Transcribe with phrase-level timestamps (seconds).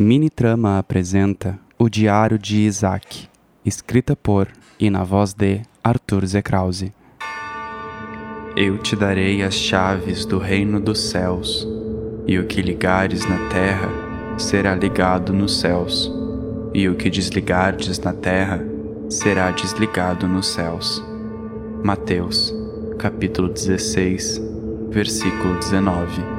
[0.00, 3.28] Mini Trama apresenta O Diário de Isaac,
[3.64, 4.46] escrita por
[4.78, 6.92] e na voz de Arthur Zekrause.
[8.54, 11.66] Eu te darei as chaves do reino dos céus,
[12.28, 13.88] e o que ligares na terra
[14.38, 16.08] será ligado nos céus,
[16.72, 18.64] e o que desligardes na terra
[19.10, 21.02] será desligado nos céus.
[21.82, 22.54] Mateus,
[23.00, 24.40] capítulo 16,
[24.92, 26.37] versículo 19.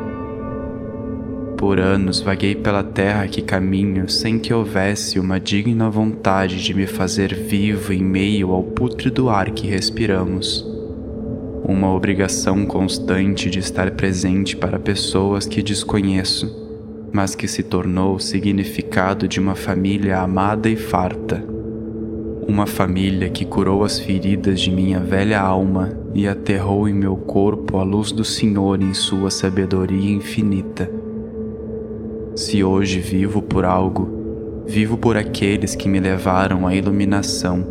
[1.59, 6.87] Por anos vaguei pela terra que caminho sem que houvesse uma digna vontade de me
[6.87, 10.65] fazer vivo em meio ao pútrido ar que respiramos.
[11.61, 16.49] Uma obrigação constante de estar presente para pessoas que desconheço,
[17.11, 21.43] mas que se tornou o significado de uma família amada e farta.
[22.47, 27.77] Uma família que curou as feridas de minha velha alma e aterrou em meu corpo
[27.77, 31.08] a luz do Senhor em sua sabedoria infinita
[32.35, 37.65] se hoje vivo por algo, vivo por aqueles que me levaram à iluminação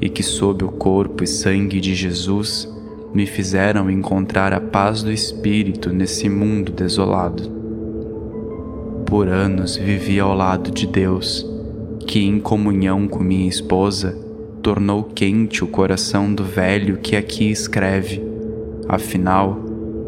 [0.00, 2.68] e que, sob o corpo e sangue de Jesus,
[3.12, 7.50] me fizeram encontrar a paz do Espírito nesse mundo desolado.
[9.06, 11.46] Por anos vivi ao lado de Deus,
[12.06, 14.16] que, em comunhão com minha esposa,
[14.62, 18.22] tornou quente o coração do velho que aqui escreve.
[18.88, 19.58] Afinal,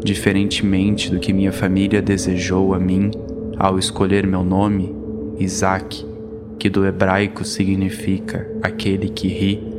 [0.03, 3.11] diferentemente do que minha família desejou a mim,
[3.57, 4.95] ao escolher meu nome,
[5.39, 6.05] Isaac,
[6.57, 9.71] que do hebraico significa aquele que ri,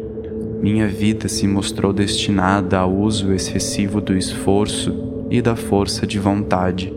[0.63, 6.93] minha vida se mostrou destinada ao uso excessivo do esforço e da força de vontade,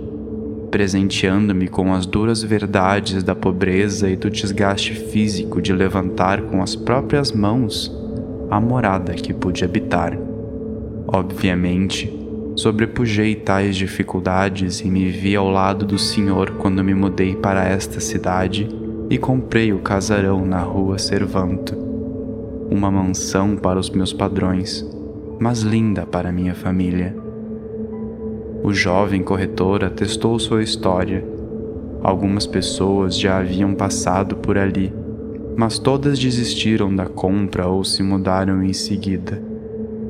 [0.69, 6.75] presenteando-me com as duras verdades da pobreza e do desgaste físico de levantar com as
[6.75, 7.91] próprias mãos
[8.49, 10.17] a morada que pude habitar.
[11.07, 12.24] Obviamente,
[12.55, 17.99] Sobrepujei tais dificuldades e me vi ao lado do Senhor quando me mudei para esta
[17.99, 18.69] cidade
[19.09, 21.75] e comprei o casarão na rua Servanto.
[22.71, 24.87] Uma mansão para os meus padrões,
[25.37, 27.13] mas linda para minha família.
[28.63, 31.27] O jovem corretor atestou sua história.
[32.01, 34.93] Algumas pessoas já haviam passado por ali,
[35.57, 39.44] mas todas desistiram da compra ou se mudaram em seguida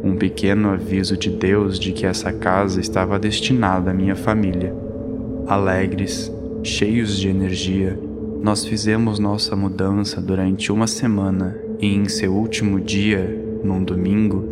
[0.05, 4.71] um pequeno aviso de Deus de que essa casa estava destinada à minha família.
[5.47, 7.99] Alegres, cheios de energia,
[8.39, 14.47] nós fizemos nossa mudança durante uma semana e em seu último dia, num domingo,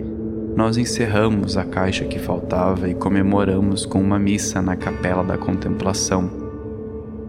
[0.56, 6.32] nós encerramos a caixa que faltava e comemoramos com uma missa na Capela da Contemplação,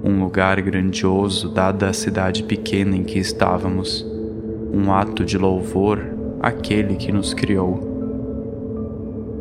[0.03, 4.05] um lugar grandioso dada a cidade pequena em que estávamos,
[4.73, 6.01] um ato de louvor
[6.41, 7.94] àquele que nos criou.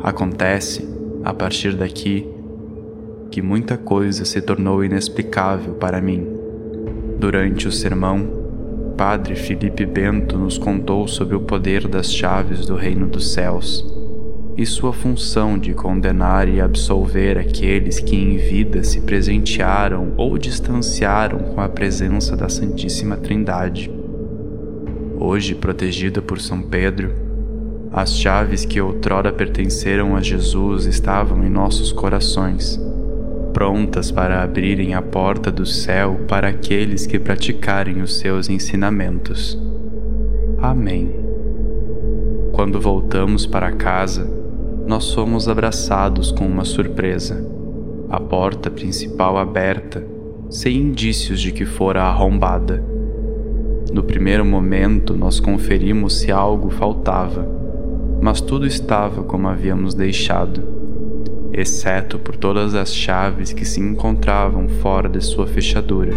[0.04, 0.86] Acontece,
[1.24, 2.28] a partir daqui,
[3.30, 6.28] que muita coisa se tornou inexplicável para mim.
[7.18, 8.28] Durante o sermão,
[8.98, 13.82] Padre Felipe Bento nos contou sobre o poder das chaves do reino dos céus
[14.58, 21.38] e sua função de condenar e absolver aqueles que em vida se presentearam ou distanciaram
[21.38, 23.90] com a presença da Santíssima Trindade.
[25.18, 27.23] Hoje, protegida por São Pedro,
[27.94, 32.76] as chaves que outrora pertenceram a Jesus estavam em nossos corações,
[33.52, 39.56] prontas para abrirem a porta do céu para aqueles que praticarem os seus ensinamentos.
[40.58, 41.14] Amém.
[42.50, 44.28] Quando voltamos para casa,
[44.88, 47.48] nós somos abraçados com uma surpresa.
[48.10, 50.04] A porta principal aberta,
[50.50, 52.82] sem indícios de que fora arrombada.
[53.92, 57.62] No primeiro momento, nós conferimos se algo faltava
[58.24, 60.62] mas tudo estava como havíamos deixado,
[61.52, 66.14] exceto por todas as chaves que se encontravam fora de sua fechadura,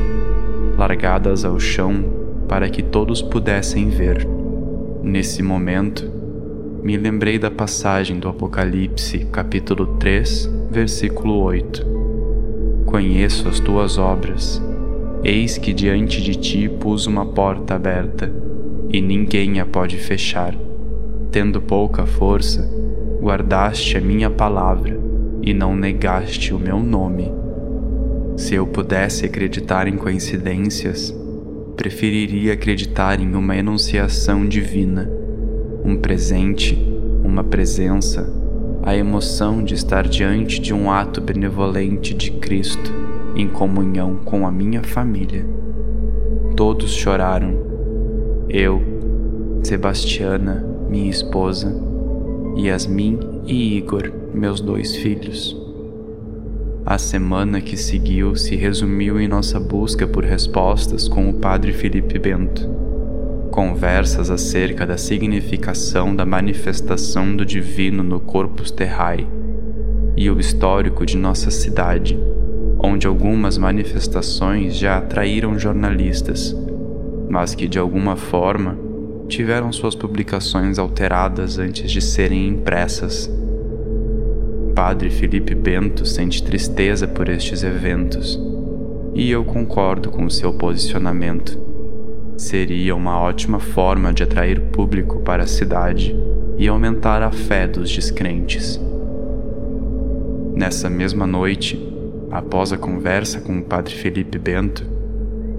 [0.77, 2.05] largadas ao chão
[2.47, 4.25] para que todos pudessem ver.
[5.03, 6.09] Nesse momento,
[6.81, 11.85] me lembrei da passagem do Apocalipse, capítulo 3, versículo 8.
[12.85, 14.63] Conheço as tuas obras.
[15.25, 18.33] Eis que diante de ti pus uma porta aberta,
[18.89, 20.55] e ninguém a pode fechar
[21.31, 22.69] tendo pouca força,
[23.21, 24.99] guardaste a minha palavra
[25.41, 27.31] e não negaste o meu nome.
[28.35, 31.13] Se eu pudesse acreditar em coincidências,
[31.75, 35.09] preferiria acreditar em uma enunciação divina,
[35.83, 36.75] um presente,
[37.23, 38.27] uma presença,
[38.83, 42.91] a emoção de estar diante de um ato benevolente de Cristo
[43.35, 45.45] em comunhão com a minha família.
[46.55, 47.55] Todos choraram.
[48.49, 48.81] Eu,
[49.63, 51.75] Sebastiana, minha esposa,
[52.57, 55.55] Yasmin e Igor, meus dois filhos.
[56.85, 62.17] A semana que seguiu se resumiu em nossa busca por respostas com o Padre Felipe
[62.17, 62.67] Bento.
[63.51, 69.27] Conversas acerca da significação da manifestação do divino no Corpus Terrae
[70.15, 72.17] e o histórico de nossa cidade,
[72.79, 76.55] onde algumas manifestações já atraíram jornalistas,
[77.29, 78.86] mas que de alguma forma
[79.27, 83.29] tiveram suas publicações alteradas antes de serem impressas.
[84.73, 88.39] Padre Felipe Bento sente tristeza por estes eventos,
[89.13, 91.59] e eu concordo com seu posicionamento.
[92.37, 96.15] Seria uma ótima forma de atrair público para a cidade
[96.57, 98.79] e aumentar a fé dos descrentes.
[100.55, 101.79] Nessa mesma noite,
[102.31, 104.85] após a conversa com o Padre Felipe Bento,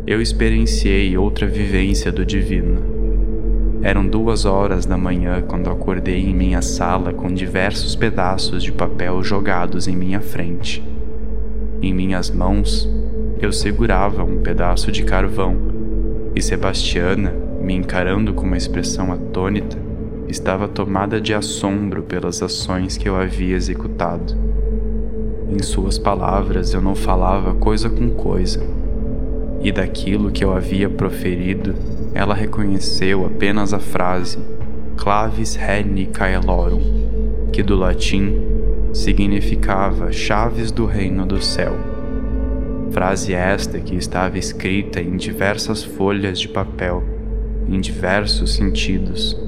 [0.07, 2.98] eu experienciei outra vivência do divino.
[3.81, 9.23] Eram duas horas da manhã quando acordei em minha sala com diversos pedaços de papel
[9.23, 10.83] jogados em minha frente.
[11.81, 12.91] Em minhas mãos,
[13.41, 15.57] eu segurava um pedaço de carvão
[16.35, 19.79] e Sebastiana, me encarando com uma expressão atônita,
[20.29, 24.35] estava tomada de assombro pelas ações que eu havia executado.
[25.49, 28.61] Em suas palavras, eu não falava coisa com coisa
[29.61, 31.75] e daquilo que eu havia proferido,
[32.19, 34.41] ela reconheceu apenas a frase
[34.97, 36.83] clavis regni caelorum,
[37.53, 38.35] que do latim
[38.93, 41.77] significava chaves do reino do céu.
[42.91, 47.05] Frase esta que estava escrita em diversas folhas de papel,
[47.69, 49.41] em diversos sentidos,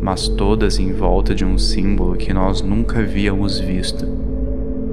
[0.00, 4.06] mas todas em volta de um símbolo que nós nunca havíamos visto.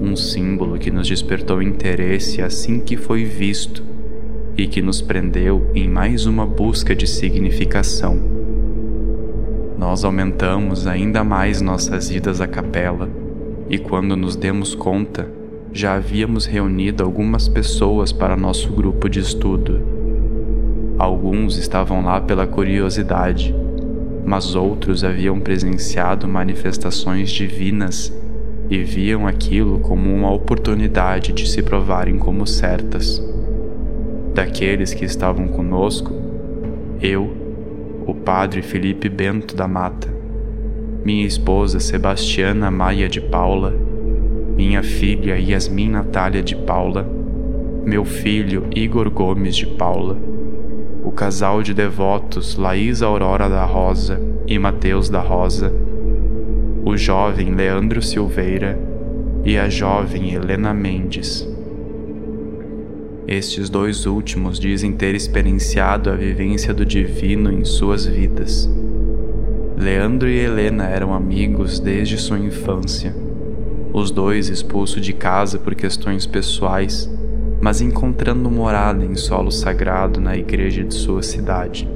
[0.02, 3.92] Um símbolo que nos despertou interesse assim que foi visto
[4.62, 8.20] e que nos prendeu em mais uma busca de significação.
[9.76, 13.10] Nós aumentamos ainda mais nossas idas à capela,
[13.68, 15.28] e quando nos demos conta,
[15.74, 19.82] já havíamos reunido algumas pessoas para nosso grupo de estudo.
[21.00, 23.56] Alguns estavam lá pela curiosidade,
[24.24, 28.16] mas outros haviam presenciado manifestações divinas
[28.70, 33.20] e viam aquilo como uma oportunidade de se provarem como certas
[34.34, 36.14] daqueles que estavam conosco,
[37.02, 37.32] eu,
[38.06, 40.08] o padre Felipe Bento da Mata,
[41.04, 43.74] minha esposa Sebastiana Maia de Paula,
[44.56, 47.08] minha filha Yasmin Natália de Paula,
[47.86, 50.18] meu filho Igor Gomes de Paula,
[51.04, 55.74] o casal de devotos Laís Aurora da Rosa e Mateus da Rosa,
[56.86, 58.80] o jovem Leandro Silveira
[59.44, 61.48] e a jovem Helena Mendes.
[63.32, 68.70] Estes dois últimos dizem ter experienciado a vivência do divino em suas vidas.
[69.78, 73.16] Leandro e Helena eram amigos desde sua infância.
[73.94, 77.10] Os dois expulsos de casa por questões pessoais,
[77.62, 81.88] mas encontrando morada em solo sagrado na igreja de sua cidade.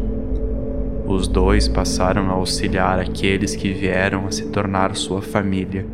[1.06, 5.86] Os dois passaram a auxiliar aqueles que vieram a se tornar sua família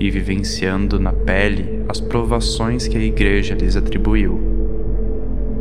[0.00, 4.51] e vivenciando na pele as provações que a igreja lhes atribuiu.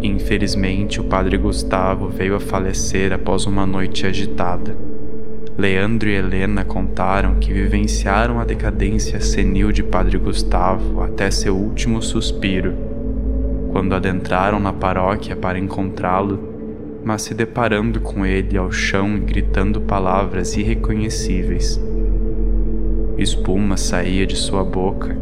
[0.01, 4.75] Infelizmente, o padre Gustavo veio a falecer após uma noite agitada.
[5.55, 12.01] Leandro e Helena contaram que vivenciaram a decadência senil de Padre Gustavo até seu último
[12.01, 12.73] suspiro,
[13.71, 16.49] quando adentraram na paróquia para encontrá-lo,
[17.03, 21.79] mas se deparando com ele ao chão e gritando palavras irreconhecíveis.
[23.19, 25.15] Espuma saía de sua boca,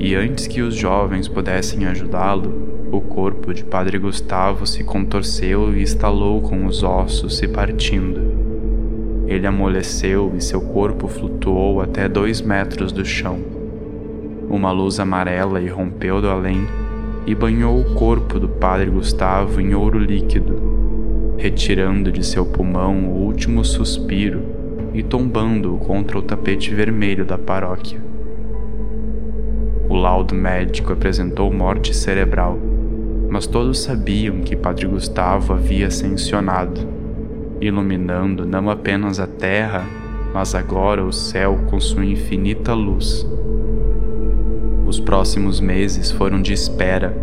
[0.00, 5.82] e antes que os jovens pudessem ajudá-lo, o corpo de Padre Gustavo se contorceu e
[5.82, 8.20] estalou com os ossos se partindo.
[9.26, 13.38] Ele amoleceu e seu corpo flutuou até dois metros do chão.
[14.48, 16.66] Uma luz amarela irrompeu do além
[17.26, 23.24] e banhou o corpo do Padre Gustavo em ouro líquido, retirando de seu pulmão o
[23.24, 24.42] último suspiro
[24.94, 28.00] e tombando-o contra o tapete vermelho da paróquia.
[29.88, 32.75] O laudo médico apresentou morte cerebral
[33.36, 36.80] mas todos sabiam que Padre Gustavo havia ascensionado,
[37.60, 39.84] iluminando não apenas a terra,
[40.32, 43.28] mas agora o céu com sua infinita luz.
[44.86, 47.14] Os próximos meses foram de espera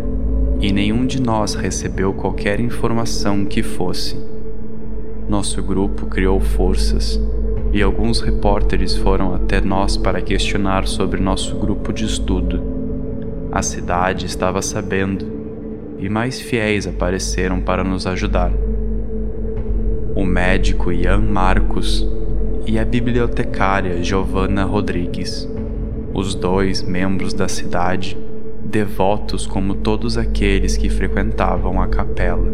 [0.60, 4.16] e nenhum de nós recebeu qualquer informação que fosse.
[5.28, 7.20] Nosso grupo criou forças
[7.72, 12.62] e alguns repórteres foram até nós para questionar sobre nosso grupo de estudo.
[13.50, 15.33] A cidade estava sabendo
[16.04, 18.52] e mais fiéis apareceram para nos ajudar.
[20.14, 22.06] O médico Ian Marcos
[22.66, 25.48] e a bibliotecária Giovanna Rodrigues,
[26.12, 28.18] os dois membros da cidade,
[28.62, 32.52] devotos como todos aqueles que frequentavam a capela.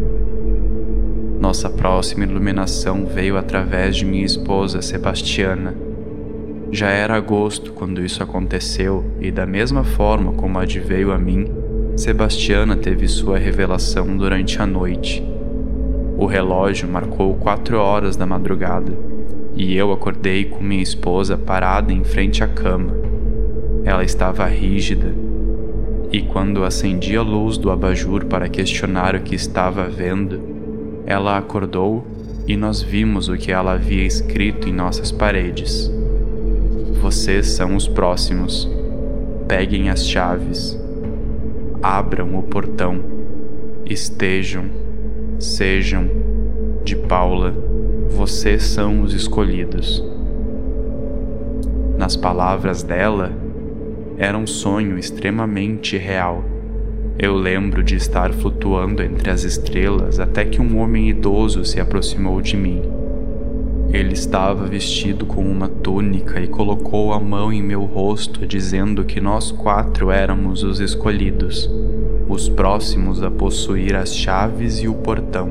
[1.37, 5.75] Nossa próxima iluminação veio através de minha esposa Sebastiana.
[6.71, 11.17] Já era agosto quando isso aconteceu, e da mesma forma como a de veio a
[11.17, 11.60] mim,
[11.95, 15.23] Sebastiana teve sua revelação durante a noite.
[16.17, 18.93] O relógio marcou quatro horas da madrugada
[19.55, 22.93] e eu acordei com minha esposa parada em frente à cama.
[23.83, 25.13] Ela estava rígida
[26.11, 30.41] e quando acendi a luz do abajur para questionar o que estava vendo,
[31.05, 32.05] ela acordou
[32.47, 35.91] e nós vimos o que ela havia escrito em nossas paredes.
[37.01, 38.69] Vocês são os próximos.
[39.47, 40.80] Peguem as chaves.
[41.81, 43.01] Abram o portão.
[43.89, 44.65] Estejam,
[45.39, 46.07] sejam,
[46.83, 47.55] de Paula,
[48.07, 50.05] vocês são os escolhidos.
[51.97, 53.31] Nas palavras dela,
[54.15, 56.45] era um sonho extremamente real.
[57.17, 62.41] Eu lembro de estar flutuando entre as estrelas até que um homem idoso se aproximou
[62.41, 63.00] de mim.
[63.93, 69.19] Ele estava vestido com uma túnica e colocou a mão em meu rosto, dizendo que
[69.19, 71.69] nós quatro éramos os escolhidos,
[72.29, 75.49] os próximos a possuir as chaves e o portão,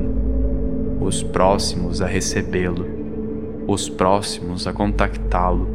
[0.99, 2.87] os próximos a recebê-lo,
[3.67, 5.67] os próximos a contactá-lo.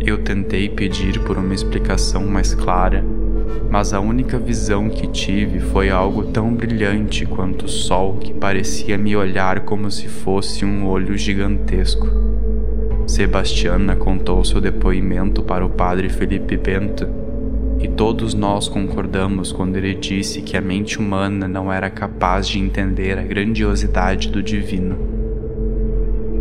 [0.00, 3.04] Eu tentei pedir por uma explicação mais clara
[3.70, 8.96] mas a única visão que tive foi algo tão brilhante quanto o sol que parecia
[8.96, 12.06] me olhar como se fosse um olho gigantesco.
[13.06, 17.08] Sebastiana contou seu depoimento para o padre Felipe Bento,
[17.80, 22.58] e todos nós concordamos quando ele disse que a mente humana não era capaz de
[22.58, 24.96] entender a grandiosidade do divino.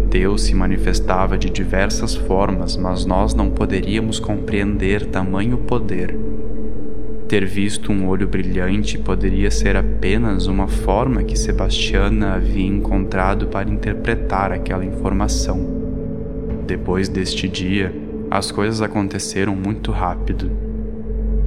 [0.10, 6.27] Deus se manifestava de diversas formas, mas nós não poderíamos compreender tamanho poder
[7.28, 13.70] ter visto um olho brilhante poderia ser apenas uma forma que Sebastiana havia encontrado para
[13.70, 15.60] interpretar aquela informação.
[16.66, 17.94] Depois deste dia,
[18.32, 20.50] as coisas aconteceram muito rápido.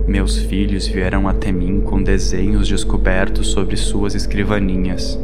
[0.07, 5.19] Meus filhos vieram até mim com desenhos descobertos sobre suas escrivaninhas,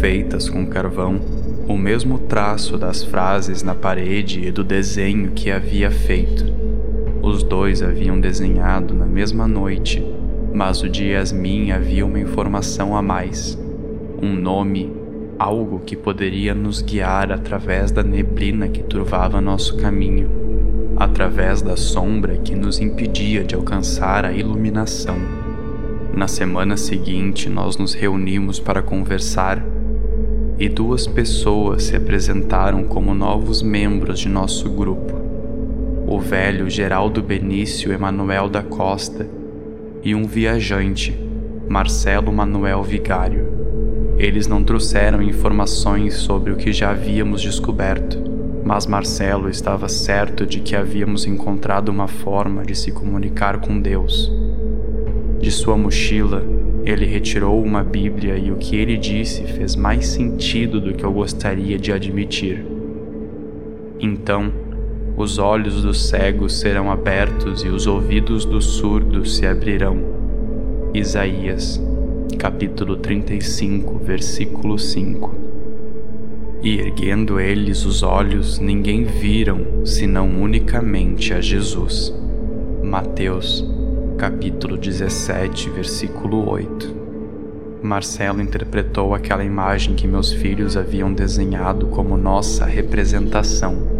[0.00, 1.20] feitas com carvão,
[1.68, 6.73] o mesmo traço das frases na parede e do desenho que havia feito.
[7.24, 10.06] Os dois haviam desenhado na mesma noite,
[10.52, 13.58] mas o de Yasmin havia uma informação a mais.
[14.20, 14.92] Um nome,
[15.38, 20.28] algo que poderia nos guiar através da neblina que turvava nosso caminho,
[20.98, 25.16] através da sombra que nos impedia de alcançar a iluminação.
[26.14, 29.64] Na semana seguinte, nós nos reunimos para conversar
[30.58, 35.23] e duas pessoas se apresentaram como novos membros de nosso grupo
[36.14, 39.26] o velho Geraldo Benício Emanuel da Costa
[40.00, 41.12] e um viajante,
[41.68, 43.48] Marcelo Manuel Vigário.
[44.16, 48.22] Eles não trouxeram informações sobre o que já havíamos descoberto,
[48.64, 54.30] mas Marcelo estava certo de que havíamos encontrado uma forma de se comunicar com Deus.
[55.40, 56.44] De sua mochila,
[56.84, 61.12] ele retirou uma Bíblia e o que ele disse fez mais sentido do que eu
[61.12, 62.64] gostaria de admitir.
[63.98, 64.52] Então,
[65.16, 69.96] os olhos dos cegos serão abertos e os ouvidos dos surdos se abrirão.
[70.92, 71.80] Isaías,
[72.36, 75.32] capítulo 35, versículo 5.
[76.60, 82.12] E erguendo eles os olhos, ninguém viram senão unicamente a Jesus.
[82.82, 83.64] Mateus,
[84.18, 87.04] capítulo 17, versículo 8.
[87.82, 93.93] Marcelo interpretou aquela imagem que meus filhos haviam desenhado como nossa representação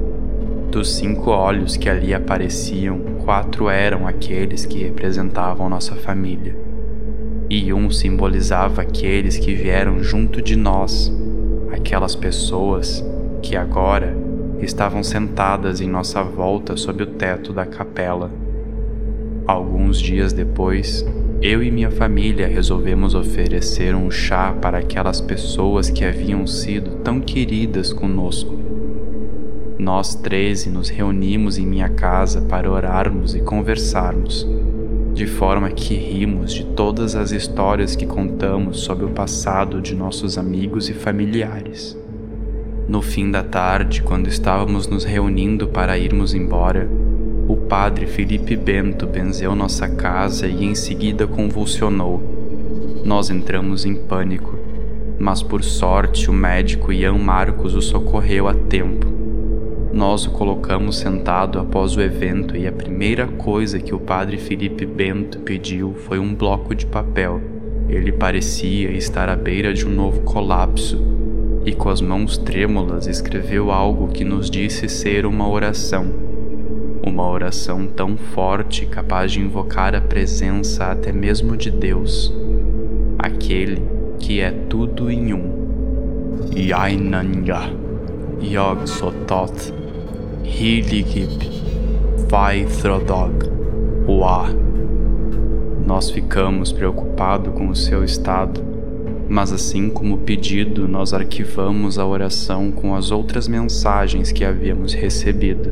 [0.71, 6.57] dos cinco olhos que ali apareciam, quatro eram aqueles que representavam nossa família,
[7.49, 11.13] e um simbolizava aqueles que vieram junto de nós,
[11.73, 13.05] aquelas pessoas
[13.43, 14.17] que agora
[14.61, 18.31] estavam sentadas em nossa volta sob o teto da capela.
[19.47, 21.05] Alguns dias depois,
[21.43, 27.21] eu e minha família resolvemos oferecer um chá para aquelas pessoas que haviam sido tão
[27.21, 28.64] queridas conosco
[29.79, 34.47] nós treze nos reunimos em minha casa para orarmos e conversarmos,
[35.13, 40.39] de forma que rimos de todas as histórias que contamos sobre o passado de nossos
[40.39, 41.99] amigos e familiares.
[42.89, 46.89] No fim da tarde, quando estávamos nos reunindo para irmos embora,
[47.49, 52.23] o padre Felipe Bento benzeu nossa casa e em seguida convulsionou.
[53.05, 54.57] Nós entramos em pânico,
[55.19, 59.14] mas por sorte o médico Ian Marcos o socorreu a tempo
[59.95, 64.85] Nós o colocamos sentado após o evento e a primeira coisa que o padre Felipe
[64.85, 67.41] Bento pediu foi um bloco de papel.
[67.89, 71.01] Ele parecia estar à beira de um novo colapso
[71.65, 76.07] e, com as mãos trêmulas, escreveu algo que nos disse ser uma oração.
[77.07, 82.35] Uma oração tão forte capaz de invocar a presença até mesmo de Deus,
[83.17, 83.81] aquele
[84.19, 85.55] que é tudo em um.
[86.53, 87.73] Yainanya
[88.43, 89.84] Yog Sotot
[90.45, 91.51] Hiligib
[92.29, 93.51] Vaithrodog
[94.07, 94.51] Wa.
[95.87, 98.61] Nós ficamos preocupados com o seu estado,
[99.29, 105.71] mas assim como pedido, nós arquivamos a oração com as outras mensagens que havíamos recebido.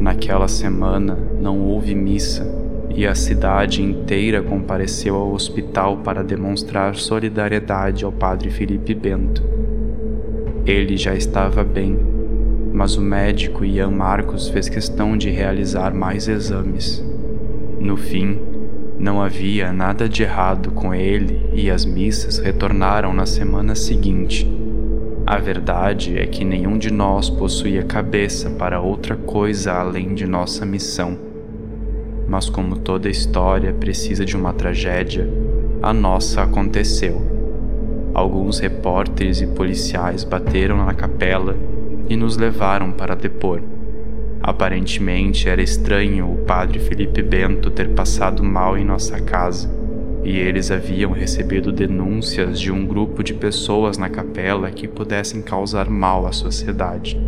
[0.00, 2.50] Naquela semana não houve missa
[2.94, 9.42] e a cidade inteira compareceu ao hospital para demonstrar solidariedade ao padre Felipe Bento.
[10.64, 12.14] Ele já estava bem
[12.74, 17.00] mas o médico Ian Marcos fez questão de realizar mais exames.
[17.78, 18.36] No fim,
[18.98, 24.44] não havia nada de errado com ele e as missas retornaram na semana seguinte.
[25.24, 30.66] A verdade é que nenhum de nós possuía cabeça para outra coisa além de nossa
[30.66, 31.16] missão.
[32.26, 35.30] Mas, como toda história precisa de uma tragédia,
[35.80, 37.22] a nossa aconteceu.
[38.12, 41.56] Alguns repórteres e policiais bateram na capela
[42.08, 43.60] e nos levaram para depor.
[44.42, 49.70] Aparentemente era estranho o padre Felipe Bento ter passado mal em nossa casa,
[50.22, 55.88] e eles haviam recebido denúncias de um grupo de pessoas na capela que pudessem causar
[55.88, 57.20] mal à sociedade.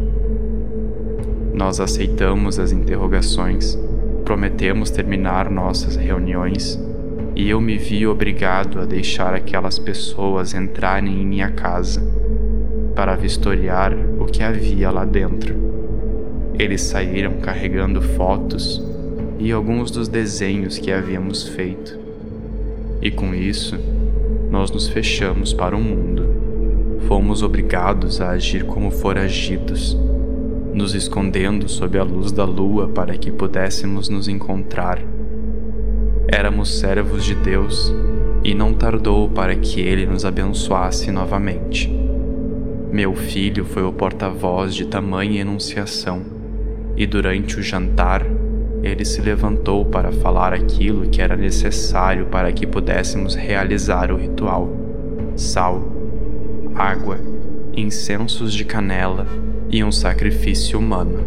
[1.54, 3.78] Nós aceitamos as interrogações,
[4.24, 6.78] prometemos terminar nossas reuniões
[7.36, 12.02] e eu me vi obrigado a deixar aquelas pessoas entrarem em minha casa
[12.94, 13.94] para vistoriar
[14.26, 15.54] o que havia lá dentro.
[16.58, 18.82] Eles saíram carregando fotos
[19.38, 21.98] e alguns dos desenhos que havíamos feito.
[23.00, 23.78] E com isso,
[24.50, 26.26] nós nos fechamos para o mundo.
[27.06, 29.96] Fomos obrigados a agir como foragidos,
[30.74, 35.00] nos escondendo sob a luz da lua para que pudéssemos nos encontrar.
[36.26, 37.94] Éramos servos de Deus
[38.42, 42.05] e não tardou para que Ele nos abençoasse novamente.
[42.96, 46.22] Meu filho foi o porta-voz de tamanha enunciação,
[46.96, 48.24] e durante o jantar
[48.82, 54.74] ele se levantou para falar aquilo que era necessário para que pudéssemos realizar o ritual:
[55.36, 55.92] sal,
[56.74, 57.18] água,
[57.76, 59.26] incensos de canela
[59.68, 61.18] e um sacrifício humano.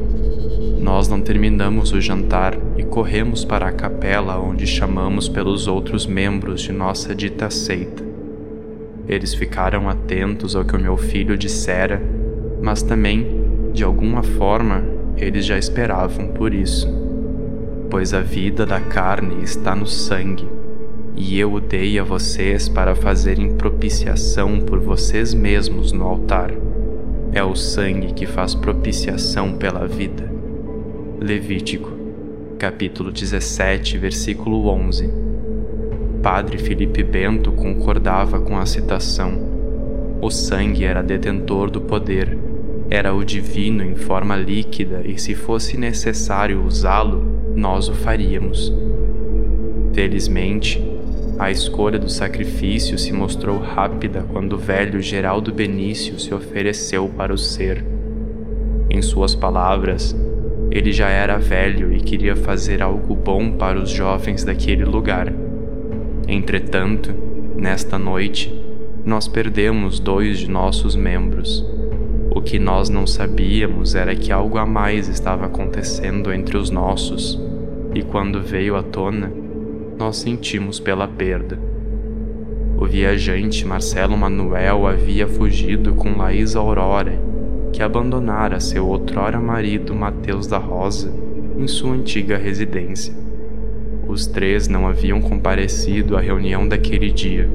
[0.82, 6.62] Nós não terminamos o jantar e corremos para a capela onde chamamos pelos outros membros
[6.62, 8.09] de nossa dita seita.
[9.10, 12.00] Eles ficaram atentos ao que o meu filho dissera,
[12.62, 13.26] mas também,
[13.74, 14.84] de alguma forma,
[15.18, 16.88] eles já esperavam por isso.
[17.90, 20.48] Pois a vida da carne está no sangue,
[21.16, 26.52] e eu o dei a vocês para fazerem propiciação por vocês mesmos no altar.
[27.34, 30.32] É o sangue que faz propiciação pela vida.
[31.20, 31.92] Levítico,
[32.60, 35.29] capítulo 17, versículo 11
[36.22, 39.32] padre Felipe Bento concordava com a citação.
[40.22, 42.38] O sangue era detentor do poder,
[42.90, 47.24] era o divino em forma líquida e, se fosse necessário usá-lo,
[47.56, 48.74] nós o faríamos.
[49.94, 50.84] Felizmente,
[51.38, 57.34] a escolha do sacrifício se mostrou rápida quando o velho Geraldo Benício se ofereceu para
[57.34, 57.86] o ser.
[58.90, 60.16] Em suas palavras,
[60.70, 65.32] ele já era velho e queria fazer algo bom para os jovens daquele lugar.
[66.28, 67.14] Entretanto,
[67.56, 68.54] nesta noite,
[69.06, 71.66] nós perdemos dois de nossos membros.
[72.32, 77.40] O que nós não sabíamos era que algo a mais estava acontecendo entre os nossos,
[77.96, 79.32] e quando veio à tona,
[79.98, 81.60] nós sentimos pela perda.
[82.78, 87.20] O viajante Marcelo Manuel havia fugido com Laís Aurora,
[87.74, 91.12] que abandonara seu outrora marido Mateus da Rosa
[91.58, 93.14] em sua antiga residência.
[94.10, 97.48] Os três não haviam comparecido à reunião daquele dia,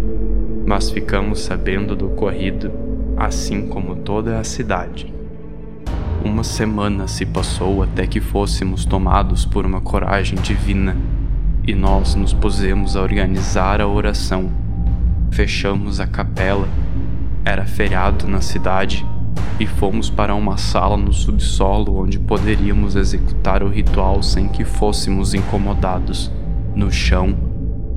[0.64, 2.70] mas ficamos sabendo do ocorrido,
[3.16, 5.12] assim como toda a cidade.
[6.24, 10.96] Uma semana se passou até que fôssemos tomados por uma coragem divina
[11.66, 14.48] e nós nos pusemos a organizar a oração.
[15.32, 16.68] Fechamos a capela,
[17.44, 19.04] era feriado na cidade
[19.58, 25.34] e fomos para uma sala no subsolo onde poderíamos executar o ritual sem que fôssemos
[25.34, 26.30] incomodados.
[26.74, 27.32] No chão,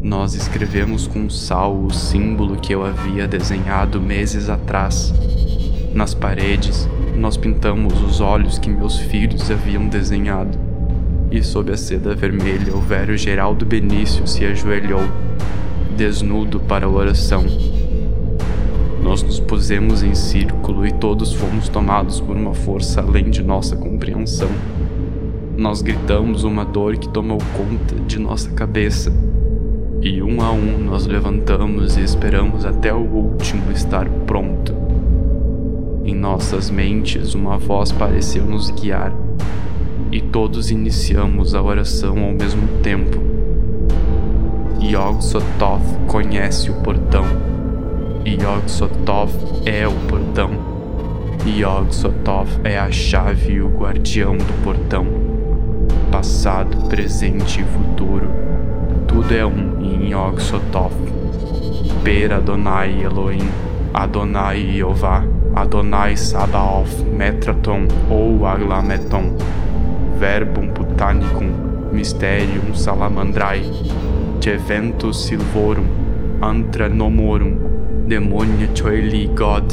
[0.03, 5.11] nós escrevemos com sal o símbolo que eu havia desenhado meses atrás.
[5.95, 10.59] Nas paredes, nós pintamos os olhos que meus filhos haviam desenhado.
[11.31, 15.01] E sob a seda vermelha, o velho Geraldo Benício se ajoelhou,
[15.97, 17.43] desnudo para a oração.
[19.01, 23.75] Nós nos pusemos em círculo e todos fomos tomados por uma força além de nossa
[23.75, 24.49] compreensão.
[25.57, 29.11] Nós gritamos uma dor que tomou conta de nossa cabeça.
[30.03, 34.71] E um a um nós levantamos e esperamos até o último estar pronto.
[36.05, 39.11] Em nossas mentes, uma voz pareceu nos guiar,
[40.11, 43.19] e todos iniciamos a oração ao mesmo tempo.
[44.79, 47.25] Yog Sothoth conhece o portão.
[48.23, 49.33] Yog Sothoth
[49.65, 50.51] é o portão.
[51.47, 55.36] Yog Sothoth é a chave e o guardião do portão.
[56.17, 58.27] Passado, presente e futuro.
[59.07, 60.91] Tudo é um em Yog Sothoth.
[62.03, 63.47] Per Adonai Elohim,
[63.93, 65.23] Adonai Jeová.
[65.55, 69.37] Adonai Sabaoth Metraton ou Aglameton,
[70.17, 71.51] Verbum Putanicum,
[71.91, 73.61] Mysterium Salamandrai,
[74.41, 75.85] Teventus Silvorum,
[76.41, 77.59] Antra Nomorum,
[78.07, 79.71] Demonia Choeli God,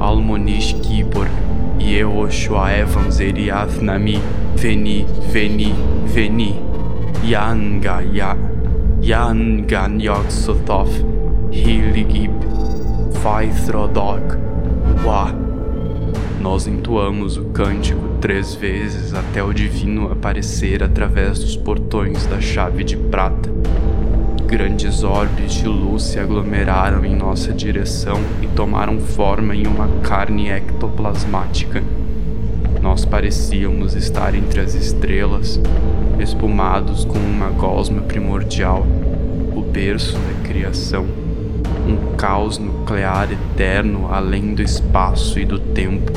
[0.00, 1.28] Almonish Gibor,
[1.82, 3.18] Yehoshua Evans
[3.80, 4.20] Nami,
[4.54, 5.74] Veni, Veni,
[6.06, 6.60] Veni,
[7.24, 8.36] Yanga, Ya,
[9.00, 11.04] Yangan Yog Sothoth,
[11.50, 12.32] Hiligib,
[13.22, 14.22] Faithrodog,
[15.04, 15.34] Uá!
[16.40, 22.84] Nós entoamos o cântico três vezes até o divino aparecer através dos portões da chave
[22.84, 23.50] de prata.
[24.52, 30.50] Grandes orbes de luz se aglomeraram em nossa direção e tomaram forma em uma carne
[30.50, 31.82] ectoplasmática.
[32.82, 35.58] Nós parecíamos estar entre as estrelas,
[36.20, 38.86] espumados com uma gosma primordial,
[39.56, 41.06] o berço da criação
[41.88, 46.12] um caos nuclear eterno além do espaço e do tempo.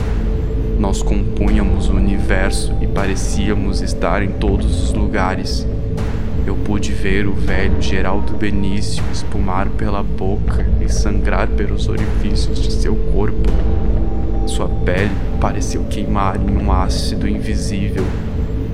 [0.77, 5.65] Nós compunhamos o universo e parecíamos estar em todos os lugares.
[6.45, 12.71] Eu pude ver o velho Geraldo Benício espumar pela boca e sangrar pelos orifícios de
[12.71, 13.49] seu corpo.
[14.45, 15.09] Sua pele
[15.41, 18.03] pareceu queimar em um ácido invisível,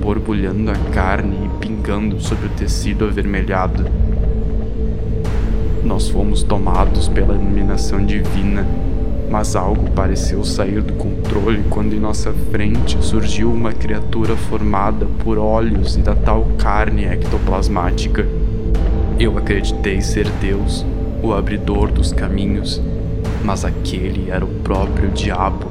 [0.02, 3.86] borbulhando a carne e pingando sobre o tecido avermelhado.
[5.82, 8.66] Nós fomos tomados pela iluminação divina,
[9.32, 15.38] mas algo pareceu sair do controle quando em nossa frente surgiu uma criatura formada por
[15.38, 18.26] olhos e da tal carne ectoplasmática.
[19.18, 20.84] Eu acreditei ser Deus,
[21.22, 22.78] o abridor dos caminhos,
[23.42, 25.66] mas aquele era o próprio diabo.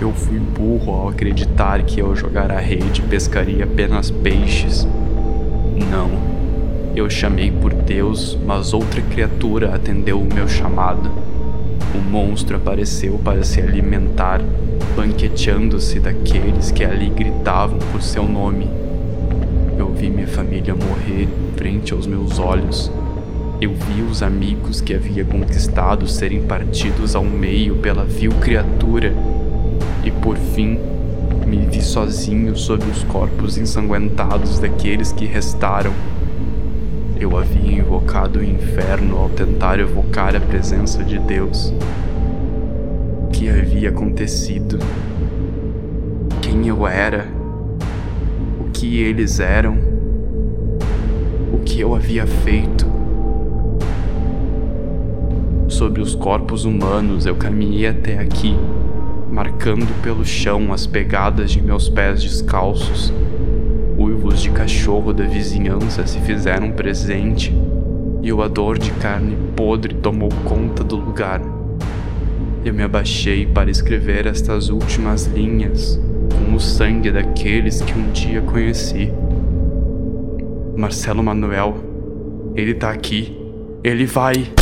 [0.00, 4.88] Eu fui burro ao acreditar que ao jogar a rede pescaria apenas peixes.
[5.90, 6.10] Não,
[6.96, 11.27] eu chamei por Deus, mas outra criatura atendeu o meu chamado.
[11.94, 14.40] O monstro apareceu para se alimentar,
[14.94, 18.68] banqueteando-se daqueles que ali gritavam por seu nome.
[19.78, 22.90] Eu vi minha família morrer frente aos meus olhos.
[23.60, 29.12] Eu vi os amigos que havia conquistado serem partidos ao meio pela vil criatura.
[30.04, 30.78] E por fim,
[31.46, 35.92] me vi sozinho sobre os corpos ensanguentados daqueles que restaram.
[37.20, 41.74] Eu havia invocado o inferno ao tentar evocar a presença de Deus.
[43.24, 44.78] O que havia acontecido?
[46.40, 47.26] Quem eu era?
[48.60, 49.78] O que eles eram?
[51.52, 52.86] O que eu havia feito?
[55.66, 58.56] Sobre os corpos humanos eu caminhei até aqui,
[59.28, 63.12] marcando pelo chão as pegadas de meus pés descalços
[64.28, 67.52] uivos de cachorro da vizinhança se fizeram presente
[68.22, 71.40] e o odor de carne podre tomou conta do lugar.
[72.64, 75.98] Eu me abaixei para escrever estas últimas linhas
[76.30, 79.10] com o sangue daqueles que um dia conheci.
[80.76, 81.76] Marcelo Manuel,
[82.54, 83.34] ele tá aqui.
[83.82, 84.57] Ele vai.